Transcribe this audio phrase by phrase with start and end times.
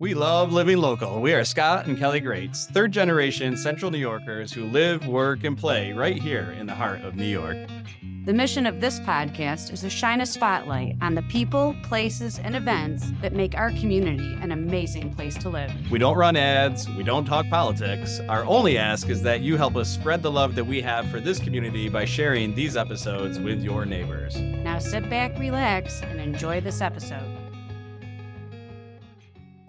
[0.00, 1.20] We love living local.
[1.20, 5.58] We are Scott and Kelly Grates, third generation Central New Yorkers who live, work, and
[5.58, 7.68] play right here in the heart of New York.
[8.24, 12.54] The mission of this podcast is to shine a spotlight on the people, places, and
[12.54, 15.72] events that make our community an amazing place to live.
[15.90, 18.20] We don't run ads, we don't talk politics.
[18.28, 21.18] Our only ask is that you help us spread the love that we have for
[21.18, 24.38] this community by sharing these episodes with your neighbors.
[24.38, 27.37] Now sit back, relax, and enjoy this episode.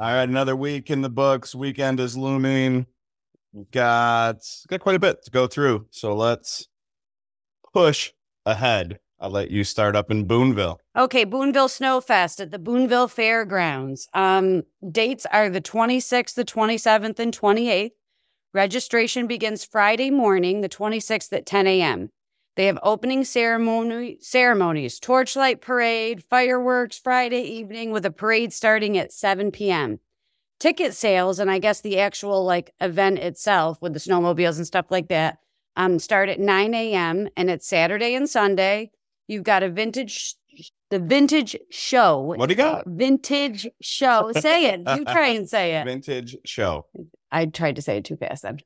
[0.01, 1.53] All right, another week in the books.
[1.53, 2.85] Weekend is looming.
[3.51, 4.37] We've got
[4.69, 5.87] got quite a bit to go through.
[5.91, 6.69] So let's
[7.73, 8.13] push
[8.45, 8.99] ahead.
[9.19, 10.79] I'll let you start up in Boonville.
[10.95, 14.07] Okay, Boonville Snowfest at the Boonville Fairgrounds.
[14.13, 17.91] Um, dates are the 26th, the 27th, and 28th.
[18.53, 22.09] Registration begins Friday morning, the 26th at 10 a.m.
[22.59, 29.13] They have opening ceremony ceremonies, torchlight parade, fireworks Friday evening with a parade starting at
[29.13, 30.01] 7 p.m.
[30.59, 34.87] Ticket sales and I guess the actual like event itself with the snowmobiles and stuff
[34.89, 35.37] like that
[35.77, 37.29] um start at 9 a.m.
[37.37, 38.91] and it's Saturday and Sunday.
[39.29, 40.35] You've got a vintage
[40.89, 42.19] the vintage show.
[42.19, 42.83] What do you got?
[42.85, 44.33] Vintage show.
[44.37, 44.81] Say it.
[44.97, 45.85] You try and say it.
[45.85, 46.87] Vintage show.
[47.31, 48.57] I tried to say it too fast then.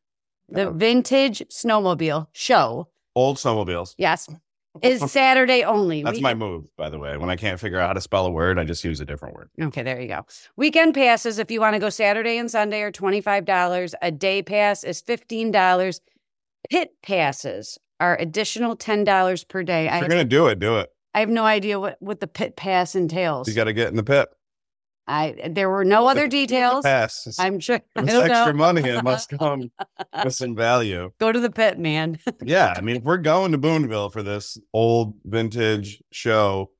[0.49, 0.71] The Oh.
[0.71, 2.87] vintage snowmobile show.
[3.15, 3.95] Old snowmobiles.
[3.97, 4.27] Yes.
[4.81, 6.01] Is Saturday only.
[6.01, 7.15] That's my move, by the way.
[7.15, 9.35] When I can't figure out how to spell a word, I just use a different
[9.35, 9.49] word.
[9.61, 10.25] Okay, there you go.
[10.57, 13.93] Weekend passes, if you want to go Saturday and Sunday, are $25.
[14.01, 15.99] A day pass is $15.
[16.71, 19.85] Pit passes are additional $10 per day.
[19.85, 20.89] If I you're gonna do it, do it.
[21.13, 23.47] I have no idea what, what the pit pass entails.
[23.47, 24.29] You got to get in the pit.
[25.07, 26.83] I There were no other details.
[26.83, 27.35] Pass.
[27.39, 27.81] I'm sure.
[27.95, 28.53] It's extra know.
[28.53, 28.81] money.
[28.81, 29.71] It must come
[30.23, 31.11] with some value.
[31.19, 32.19] Go to the pit, man.
[32.43, 36.71] Yeah, I mean, if we're going to Boonville for this old vintage show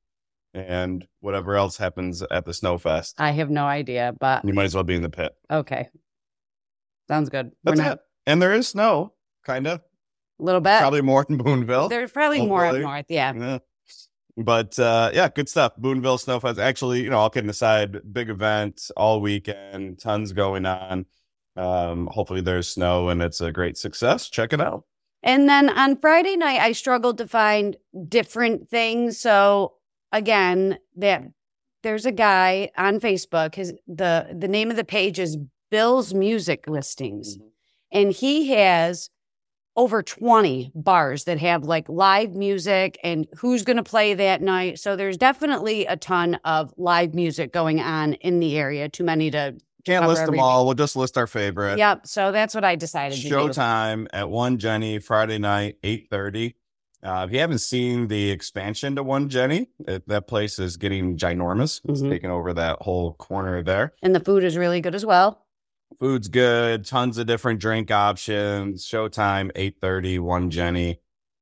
[0.52, 4.74] and whatever else happens at the Snowfest, I have no idea, but you might as
[4.74, 5.32] well be in the pit.
[5.50, 5.88] okay.
[7.08, 7.52] Sounds good.
[7.64, 7.98] That's not it.
[8.26, 9.12] And there is snow,
[9.44, 9.80] kind of.
[10.40, 10.78] a little bit.
[10.80, 11.88] Probably more in Boonville.
[11.88, 13.06] There's probably more up north.
[13.08, 13.32] Yeah.
[13.34, 13.58] Yeah.
[14.36, 15.76] But uh, yeah, good stuff.
[15.76, 16.58] Boonville Snowfest.
[16.58, 21.06] Actually, you know, all kidding aside, big event all weekend, tons going on.
[21.56, 24.28] Um, hopefully there's snow and it's a great success.
[24.28, 24.84] Check it out.
[25.22, 27.76] And then on Friday night, I struggled to find
[28.08, 29.18] different things.
[29.20, 29.74] So
[30.12, 31.24] again, that
[31.82, 33.54] there's a guy on Facebook.
[33.54, 35.38] His the the name of the page is
[35.70, 37.38] Bill's Music Listings,
[37.92, 39.10] and he has
[39.76, 44.78] over 20 bars that have like live music and who's going to play that night.
[44.78, 48.88] So there's definitely a ton of live music going on in the area.
[48.88, 50.64] Too many to Can't list them all.
[50.64, 51.78] We'll just list our favorite.
[51.78, 52.06] Yep.
[52.06, 53.18] So that's what I decided.
[53.18, 56.54] Showtime at one Genny Friday night, eight thirty.
[57.02, 61.18] Uh, if you haven't seen the expansion to one Genny, it, that place is getting
[61.18, 61.82] ginormous.
[61.86, 62.08] It's Mhm.
[62.08, 63.92] taking over that whole corner there.
[64.02, 65.43] And the food is really good as well.
[65.98, 66.84] Food's good.
[66.84, 68.84] Tons of different drink options.
[68.84, 70.18] Showtime eight thirty.
[70.18, 70.98] One Genny.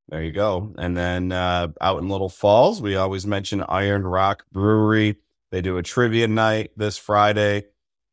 [0.08, 0.74] There you go.
[0.76, 5.16] And then uh, out in Little Falls, we always mention Iron Rock Brewery.
[5.50, 7.64] They do a trivia night this Friday,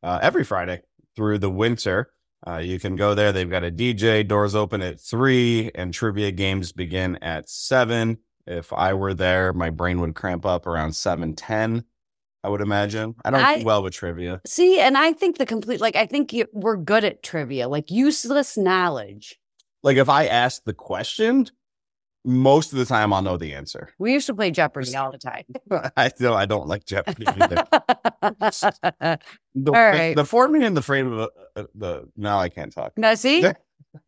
[0.02, 0.84] uh, every Friday
[1.16, 2.12] through the winter.
[2.48, 3.32] Uh, you can go there.
[3.32, 4.26] They've got a DJ.
[4.26, 8.20] Doors open at three, and trivia games begin at seven.
[8.48, 11.84] If I were there, my brain would cramp up around seven ten.
[12.44, 13.16] I would imagine.
[13.26, 14.42] I don't I- do well with trivia.
[14.46, 17.92] See, and I think the complete, like, I think you, we're good at trivia, like
[17.92, 19.38] useless knowledge.
[19.84, 21.48] Like if I ask the question,
[22.26, 23.90] most of the time I'll know the answer.
[23.98, 25.44] We used to play Jeopardy all the time.
[25.98, 26.34] I don't.
[26.38, 27.66] I don't like Jeopardy either.
[29.56, 30.16] The, All right.
[30.16, 31.18] the forming and the frame of
[31.56, 32.94] the, uh, the now I can't talk.
[32.98, 33.44] now, see,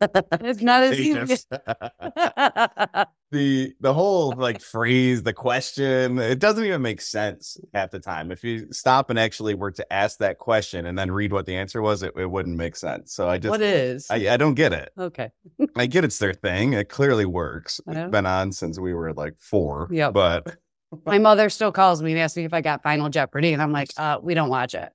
[0.02, 1.38] it's not as easy.
[3.32, 8.30] The the whole like phrase, the question, it doesn't even make sense half the time.
[8.30, 11.56] If you stop and actually were to ask that question and then read what the
[11.56, 13.14] answer was, it, it wouldn't make sense.
[13.14, 14.08] So I just what is?
[14.10, 14.92] I, I don't get it.
[15.00, 15.32] okay.
[15.78, 16.74] I get it's their thing.
[16.74, 17.80] It clearly works.
[17.88, 19.88] It's been on since we were like four.
[19.92, 20.58] Yeah, But
[21.06, 23.72] My mother still calls me and asks me if I got Final Jeopardy, and I'm
[23.72, 24.92] like, uh, we don't watch it.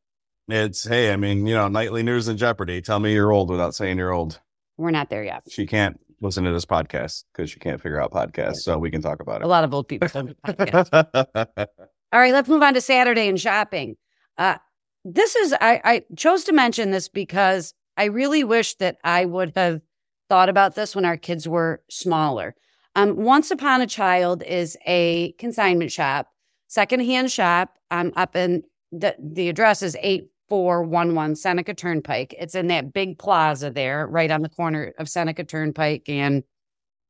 [0.47, 2.83] it's hey, I mean, you know, nightly news and Jeopardy.
[2.83, 4.41] Tell me you're old without saying you're old.
[4.77, 5.45] We're not there yet.
[5.49, 8.57] She can't listen to this podcast because she can't figure out podcasts.
[8.57, 9.45] So we can talk about it.
[9.45, 10.09] A lot of old people.
[10.09, 11.47] don't do podcasts.
[12.13, 13.97] All right, let's move on to Saturday and shopping.
[14.39, 14.57] Uh,
[15.05, 19.53] this is I, I chose to mention this because I really wish that I would
[19.57, 19.81] have
[20.29, 22.55] thought about this when our kids were smaller.
[22.95, 26.29] Um, Once Upon a Child is a consignment shop,
[26.67, 27.79] secondhand shop.
[27.91, 32.35] I'm um, up in the the address is eight four one one Seneca Turnpike.
[32.39, 36.43] It's in that big plaza there, right on the corner of Seneca Turnpike and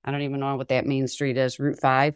[0.07, 2.15] I don't even know what that main street is, Route Five.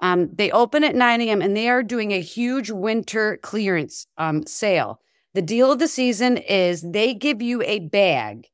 [0.00, 1.42] Um, they open at 9 a.m.
[1.42, 5.00] and they are doing a huge winter clearance um, sale.
[5.34, 8.48] The deal of the season is they give you a bag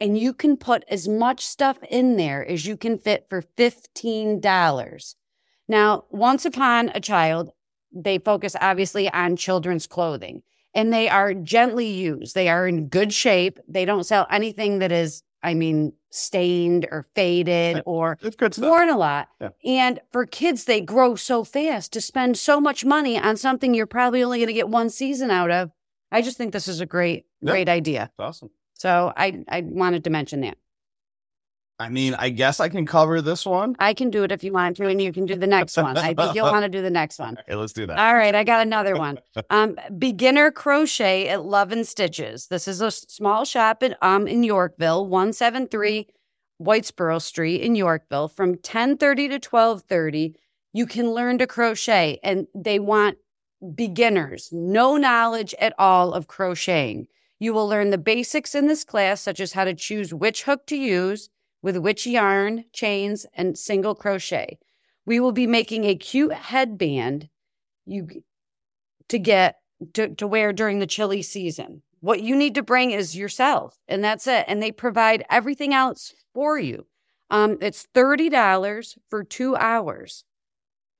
[0.00, 5.14] and you can put as much stuff in there as you can fit for $15.
[5.68, 7.50] Now, once upon a child,
[7.92, 10.42] they focus obviously on children's clothing
[10.74, 12.34] and they are gently used.
[12.34, 13.58] They are in good shape.
[13.68, 18.88] They don't sell anything that is, I mean, stained or faded or It's good worn
[18.88, 19.28] a lot.
[19.40, 19.50] Yeah.
[19.64, 23.86] And for kids, they grow so fast to spend so much money on something you're
[23.86, 25.70] probably only going to get one season out of.
[26.12, 27.52] I just think this is a great, Yeah.
[27.52, 28.10] great idea.
[28.18, 28.50] Awesome.
[28.74, 30.56] So I, I wanted to mention that.
[31.80, 33.74] I mean, I guess I can cover this one.
[33.78, 35.96] I can do it if you want to, and you can do the next one.
[35.96, 37.38] I think you'll want to do the next one.
[37.48, 37.98] Okay, let's do that.
[37.98, 39.18] All right, I got another one.
[39.48, 42.48] Um, beginner crochet at Love and Stitches.
[42.48, 46.08] This is a small shop in um in Yorkville, one seven three
[46.60, 48.28] Whitesboro Street in Yorkville.
[48.28, 50.36] From ten thirty to twelve thirty,
[50.72, 53.16] you can learn to crochet, and they want
[53.74, 57.06] beginners, no knowledge at all of crocheting.
[57.38, 60.66] You will learn the basics in this class, such as how to choose which hook
[60.66, 61.30] to use
[61.62, 64.58] with which yarn, chains, and single crochet.
[65.06, 67.28] We will be making a cute headband
[67.86, 68.08] you
[69.08, 69.56] to get
[69.94, 71.82] to, to wear during the chilly season.
[72.00, 74.44] What you need to bring is yourself, and that's it.
[74.48, 76.86] And they provide everything else for you.
[77.30, 80.24] Um, it's thirty dollars for two hours.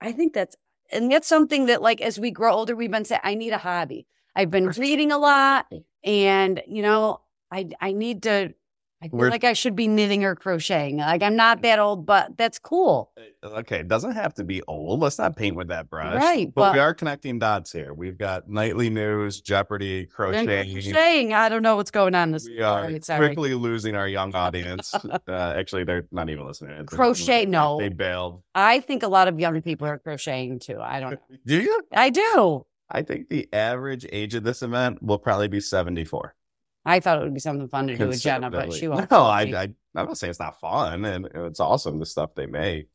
[0.00, 0.56] I think that's
[0.92, 3.58] and that's something that like as we grow older, we've been saying, I need a
[3.58, 4.06] hobby.
[4.36, 5.66] I've been reading a lot,
[6.04, 7.20] and you know,
[7.50, 8.54] I I need to.
[9.02, 10.98] I feel We're- like I should be knitting or crocheting.
[10.98, 13.10] Like I'm not that old, but that's cool.
[13.42, 15.00] Okay, it doesn't have to be old.
[15.00, 16.16] Let's not paint with that brush.
[16.16, 17.94] Right, But, we are connecting dots here.
[17.94, 20.70] We've got nightly news, Jeopardy, And crochet.
[20.70, 21.32] Crocheting.
[21.32, 22.46] I don't know what's going on this.
[22.46, 23.28] We are sorry.
[23.28, 24.94] quickly losing our young audience.
[24.94, 26.84] uh, actually, they're not even listening.
[26.84, 27.78] Crochet, no.
[27.78, 28.42] They bailed.
[28.54, 30.78] I think a lot of young people are crocheting too.
[30.78, 31.36] I don't know.
[31.46, 31.82] Do you?
[31.92, 32.66] I do.
[32.90, 36.34] I think the average age of this event will probably be 74.
[36.84, 39.10] I thought it would be something fun to do with Jenna, but she won't.
[39.10, 39.42] No, I.
[39.42, 39.62] I,
[39.94, 42.88] I'm not saying it's not fun and it's awesome, the stuff they make.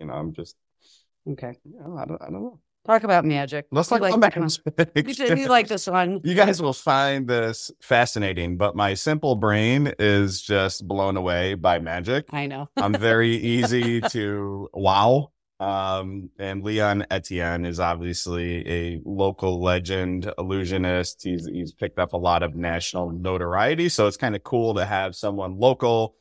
[0.00, 0.56] You know, I'm just,
[1.30, 1.58] okay.
[1.64, 2.60] you know, I don't, I don't know.
[2.86, 3.66] Talk about magic.
[3.70, 4.74] Let's talk like about this one.
[4.94, 5.38] You, magic.
[5.38, 6.20] you like this one?
[6.24, 11.80] You guys will find this fascinating, but my simple brain is just blown away by
[11.80, 12.32] magic.
[12.32, 12.70] I know.
[12.78, 15.32] I'm very easy to wow.
[15.60, 21.22] Um, and Leon Etienne is obviously a local legend, illusionist.
[21.22, 24.86] He's he's picked up a lot of national notoriety, so it's kind of cool to
[24.86, 26.14] have someone local,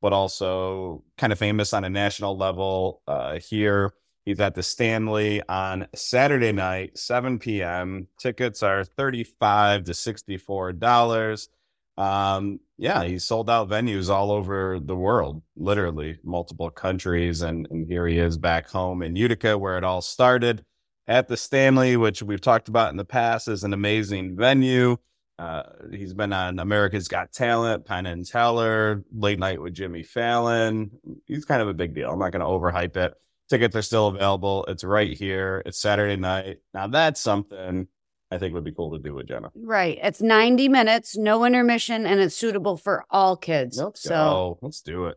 [0.00, 3.94] but also kind of famous on a national level uh, here.
[4.24, 8.06] He's at the Stanley on Saturday night, 7 p.m.
[8.18, 11.48] Tickets are 35 to 64 dollars.
[11.96, 17.42] Um, yeah, he sold out venues all over the world, literally multiple countries.
[17.42, 20.64] And, and here he is back home in Utica, where it all started
[21.06, 24.96] at the Stanley, which we've talked about in the past is an amazing venue.
[25.38, 30.90] Uh, he's been on America's Got Talent, Penn and Teller, Late Night with Jimmy Fallon.
[31.26, 32.10] He's kind of a big deal.
[32.10, 33.14] I'm not going to overhype it.
[33.50, 34.64] Tickets are still available.
[34.68, 35.62] It's right here.
[35.66, 36.58] It's Saturday night.
[36.72, 37.88] Now that's something
[38.34, 39.50] I think would be cool to do with Jenna.
[39.54, 39.98] Right.
[40.02, 43.78] It's 90 minutes, no intermission, and it's suitable for all kids.
[43.78, 44.58] Let's so, go.
[44.60, 45.16] Let's do it.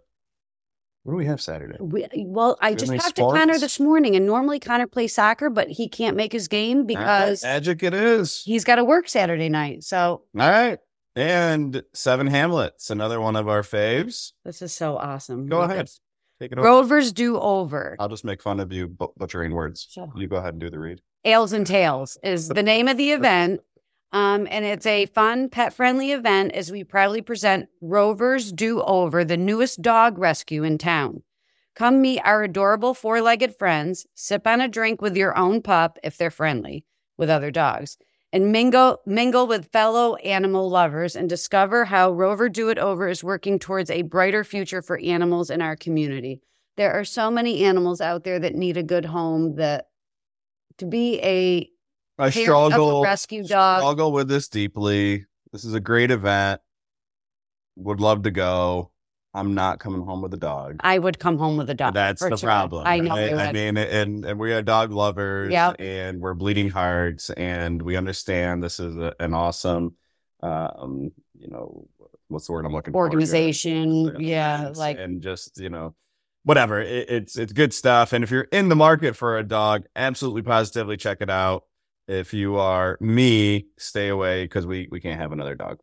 [1.03, 1.77] What do we have Saturday?
[1.79, 5.69] we, well, I just talked to Connor this morning, and normally Connor plays soccer, but
[5.69, 8.43] he can't make his game because magic it is.
[8.43, 9.83] he's got to work Saturday night.
[9.85, 10.79] So All right.
[11.15, 14.33] And Seven Hamlets, another one of our faves.
[14.43, 15.47] this is so awesome.
[15.47, 15.89] Go ahead.
[16.41, 16.67] Take it over.
[16.67, 17.95] Rover's do over.
[17.99, 19.97] I'll just make fun of you butchering words.
[20.15, 21.01] You go ahead and do the read.
[21.27, 23.59] Ales and Tails is the name of the event.
[24.13, 29.25] Um, and it's a fun, pet friendly event as we proudly present Rover's Do Over,
[29.25, 31.23] the newest dog rescue in town.
[31.75, 35.99] Come meet our adorable four legged friends, sip on a drink with your own pup
[36.01, 36.85] if they're friendly
[37.17, 37.97] with other dogs,
[38.31, 43.21] and mingle, mingle with fellow animal lovers and discover how Rover Do It Over is
[43.21, 46.39] working towards a brighter future for animals in our community.
[46.77, 49.87] There are so many animals out there that need a good home that
[50.77, 51.69] to be a
[52.19, 53.81] I struggle, rescue dog.
[53.81, 55.25] struggle with this deeply.
[55.51, 56.61] This is a great event.
[57.75, 58.91] Would love to go.
[59.33, 60.77] I'm not coming home with a dog.
[60.79, 61.93] I would come home with a dog.
[61.93, 62.47] That's the sure.
[62.47, 62.87] problem.
[62.87, 63.11] I know.
[63.11, 63.33] right?
[63.33, 65.75] I mean, and and we are dog lovers, Yep.
[65.79, 69.95] and we're bleeding hearts, and we understand this is a, an awesome,
[70.41, 71.87] um, you know,
[72.29, 72.97] what's the word I'm looking for?
[72.97, 74.15] organization.
[74.19, 75.93] Yeah, like and just you know,
[76.47, 76.79] whatever.
[76.79, 78.13] It, it's it's good stuff.
[78.13, 81.65] And if you're in the market for a dog, absolutely positively check it out.
[82.07, 85.79] If you are me, stay away because we we can't have another dog.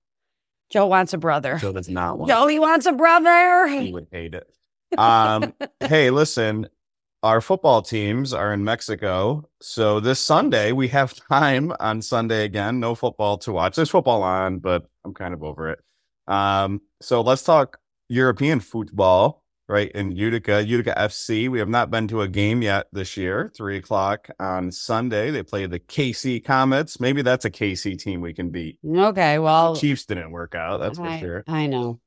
[0.70, 1.58] Joe wants a brother.
[1.58, 2.30] Joe does not want.
[2.30, 3.68] Joe, he wants a brother.
[3.68, 4.48] He would hate it.
[4.96, 6.68] Um, hey, listen,
[7.24, 9.48] our football teams are in Mexico.
[9.60, 12.78] So this Sunday, we have time on Sunday again.
[12.78, 13.74] No football to watch.
[13.74, 15.80] There's football on, but I'm kind of over it.
[16.28, 17.78] Um, so let's talk
[18.08, 19.90] European football, right?
[19.92, 21.48] In Utica, Utica FC.
[21.48, 23.50] We have not been to a game yet this year.
[23.56, 25.30] Three o'clock on Sunday.
[25.30, 27.00] They play the KC Comets.
[27.00, 28.78] Maybe that's a KC team we can beat.
[28.86, 31.44] Okay, well, Chiefs didn't work out, that's for I, sure.
[31.46, 32.00] I know.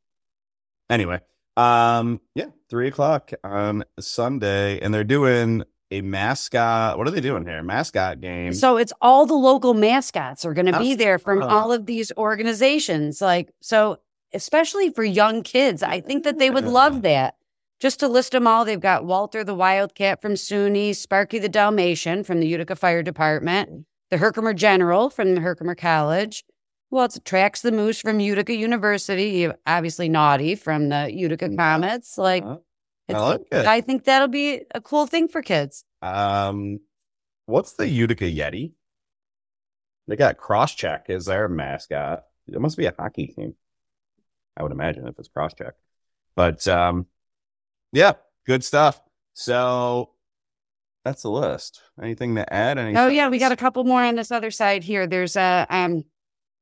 [0.90, 1.20] Anyway,
[1.58, 6.98] um, yeah, three o'clock on Sunday, and they're doing a mascot.
[6.98, 7.64] What are they doing here?
[7.64, 8.54] Mascot game.
[8.54, 11.48] So it's all the local mascots are going to be there from uh.
[11.48, 13.22] all of these organizations.
[13.22, 14.00] Like, so
[14.34, 17.36] especially for young kids, I think that they would love that.
[17.80, 22.24] Just to list them all, they've got Walter the Wildcat from SUNY, Sparky the Dalmatian
[22.24, 26.44] from the Utica Fire Department, the Herkimer General from the Herkimer College.
[26.90, 32.18] Well, it's Trax the Moose from Utica University, obviously Naughty from the Utica Comets.
[32.18, 32.58] Like, Uh,
[33.10, 33.54] I like.
[33.54, 35.84] I think that'll be a cool thing for kids.
[36.02, 36.80] Um,
[37.46, 38.72] what's the Utica Yeti?
[40.08, 42.24] They got Crosscheck as their mascot.
[42.48, 43.56] It must be a hockey team.
[44.56, 45.74] I would imagine if it's Crosscheck.
[46.36, 47.06] But um,
[47.92, 48.14] yeah,
[48.46, 49.02] good stuff.
[49.34, 50.12] So
[51.06, 51.82] that's the list.
[52.02, 52.78] Anything to add?
[52.78, 55.08] Any Oh yeah, we got a couple more on this other side here.
[55.08, 56.04] There's a um,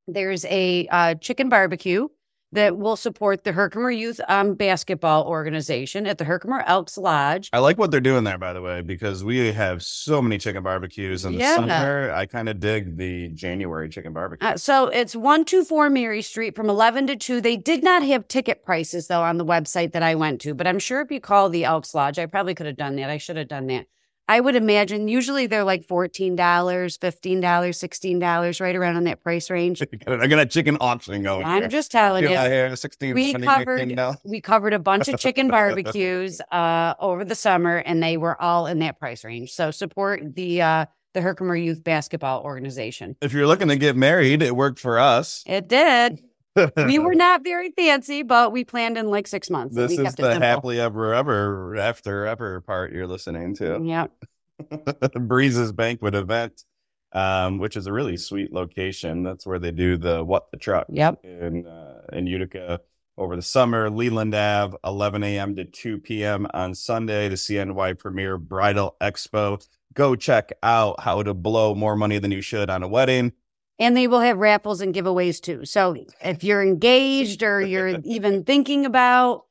[0.07, 2.07] there's a uh, chicken barbecue
[2.55, 7.49] that will support the Herkimer Youth um, Basketball Organization at the Herkimer Elks Lodge.
[7.53, 10.63] I like what they're doing there, by the way, because we have so many chicken
[10.63, 11.55] barbecues in the Yeah.
[11.55, 12.11] summer.
[12.13, 14.47] I kind of dig the January chicken barbecue.
[14.47, 17.39] Uh, so it's one two four Mary Street from eleven to two.
[17.41, 20.67] They did not have ticket prices though on the website that I went to, but
[20.67, 23.09] I'm sure if you call the Elks Lodge, I probably could have done that.
[23.09, 23.85] I should have done that.
[24.27, 29.03] I would imagine usually they're like fourteen dollars, fifteen dollars, sixteen dollars, right around in
[29.03, 29.83] that price range.
[30.07, 31.45] I got a chicken auction going.
[31.45, 31.69] I'm here.
[31.69, 32.29] just telling you.
[32.29, 37.35] here, 16, we 20, covered we covered a bunch of chicken barbecues uh, over the
[37.35, 39.51] summer, and they were all in that price range.
[39.51, 43.15] So support the uh, the Herkimer Youth Basketball Organization.
[43.21, 45.43] If you're looking to get married, it worked for us.
[45.45, 46.21] It did.
[46.77, 49.75] We were not very fancy, but we planned in like six months.
[49.75, 53.81] This we is kept the happily ever ever after ever part you're listening to.
[53.83, 54.07] Yeah,
[55.15, 56.63] Breeze's banquet event,
[57.11, 59.23] um, which is a really sweet location.
[59.23, 61.19] That's where they do the what the truck yep.
[61.23, 62.81] in uh, in Utica
[63.17, 63.89] over the summer.
[63.89, 65.55] Leland Ave, 11 a.m.
[65.55, 66.47] to 2 p.m.
[66.53, 67.29] on Sunday.
[67.29, 69.65] The CNY Premier Bridal Expo.
[69.93, 73.31] Go check out how to blow more money than you should on a wedding.
[73.77, 75.65] And they will have raffles and giveaways too.
[75.65, 79.45] So if you're engaged or you're even thinking about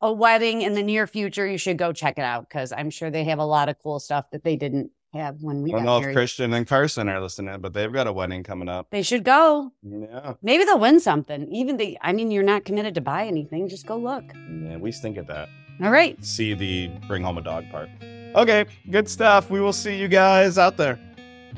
[0.00, 3.10] a wedding in the near future, you should go check it out because I'm sure
[3.10, 5.86] they have a lot of cool stuff that they didn't have when we I don't
[5.86, 6.12] know if.
[6.12, 8.88] Christian and Carson are listening, but they've got a wedding coming up.
[8.90, 9.72] They should go.
[9.82, 10.34] Yeah.
[10.42, 11.50] Maybe they'll win something.
[11.52, 13.68] Even the, I mean, you're not committed to buy anything.
[13.68, 14.24] Just go look.
[14.34, 15.48] Yeah, we stink at that.
[15.82, 16.22] All right.
[16.24, 17.88] See the bring home a dog part.
[18.34, 19.50] Okay, good stuff.
[19.50, 20.98] We will see you guys out there.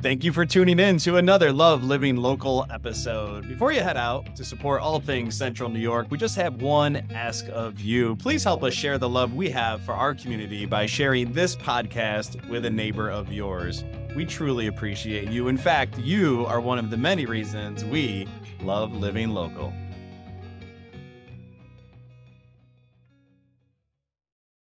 [0.02, 3.48] Thank you for tuning in to another Love Living Local episode.
[3.48, 6.96] Before you head out to support all things Central New York, we just have one
[7.12, 8.14] ask of you.
[8.16, 12.46] Please help us share the love we have for our community by sharing this podcast
[12.48, 13.84] with a neighbor of yours.
[14.14, 15.48] We truly appreciate you.
[15.48, 18.28] In fact, you are one of the many reasons we
[18.60, 19.72] love living local.